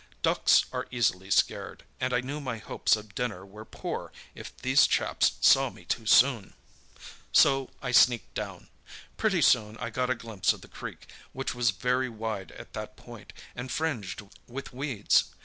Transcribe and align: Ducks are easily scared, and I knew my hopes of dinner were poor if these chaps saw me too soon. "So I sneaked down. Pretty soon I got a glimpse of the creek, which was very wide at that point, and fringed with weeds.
Ducks 0.23 0.65
are 0.73 0.87
easily 0.89 1.29
scared, 1.29 1.83
and 1.99 2.11
I 2.11 2.21
knew 2.21 2.41
my 2.41 2.57
hopes 2.57 2.95
of 2.95 3.13
dinner 3.13 3.45
were 3.45 3.65
poor 3.65 4.11
if 4.33 4.51
these 4.57 4.87
chaps 4.87 5.33
saw 5.41 5.69
me 5.69 5.85
too 5.85 6.07
soon. 6.07 6.55
"So 7.31 7.69
I 7.83 7.91
sneaked 7.91 8.33
down. 8.33 8.69
Pretty 9.17 9.43
soon 9.43 9.77
I 9.77 9.91
got 9.91 10.09
a 10.09 10.15
glimpse 10.15 10.53
of 10.53 10.61
the 10.61 10.67
creek, 10.67 11.05
which 11.33 11.53
was 11.53 11.69
very 11.69 12.09
wide 12.09 12.51
at 12.53 12.73
that 12.73 12.97
point, 12.97 13.31
and 13.55 13.71
fringed 13.71 14.23
with 14.47 14.73
weeds. 14.73 15.25